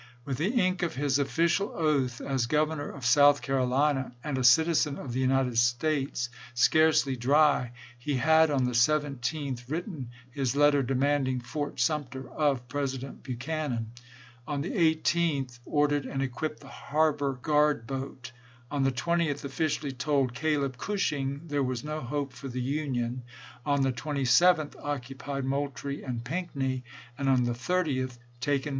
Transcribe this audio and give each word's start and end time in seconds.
With 0.25 0.37
the 0.37 0.47
ink 0.49 0.81
of 0.81 0.95
his 0.95 1.19
official 1.19 1.73
oath 1.75 2.21
as 2.21 2.47
Governor 2.47 2.89
of 2.89 3.05
South 3.05 3.43
Carolina 3.43 4.13
and 4.23 4.35
a 4.39 4.43
citizen 4.43 4.97
of 4.97 5.13
the 5.13 5.19
United 5.19 5.59
States 5.59 6.27
scarcely 6.55 7.15
dry, 7.15 7.71
he 7.99 8.15
had, 8.15 8.49
on 8.49 8.63
the 8.63 8.71
17th, 8.71 9.69
written 9.69 10.09
his 10.31 10.55
letter 10.55 10.81
demanding 10.81 11.39
Fort 11.39 11.79
Sumter 11.79 12.27
of 12.31 12.67
President 12.67 13.21
Buchanan; 13.21 13.91
on 14.47 14.61
the 14.61 14.71
18th, 14.71 15.59
ordered 15.65 16.07
and 16.07 16.23
equipped 16.23 16.61
the 16.61 16.67
harbor 16.67 17.33
guard 17.33 17.85
boat; 17.85 18.31
on 18.71 18.81
the 18.81 18.91
20th, 18.91 19.43
officially 19.43 19.91
told 19.91 20.33
Caleb 20.33 20.77
Cushing 20.79 21.41
there 21.45 21.61
was 21.61 21.83
no 21.83 22.01
hope 22.01 22.33
for 22.33 22.47
the 22.47 22.59
Union; 22.59 23.21
on 23.67 23.83
the 23.83 23.93
27th, 23.93 24.73
occupied 24.83 25.45
Moultrie 25.45 26.01
and 26.01 26.23
Pinckney; 26.23 26.83
and 27.19 27.29
on 27.29 27.43
the 27.43 27.53
30th, 27.53 28.17
taken 28.39 28.63
pp. 28.63 28.65
a, 28.65 28.69
sa. 28.69 28.69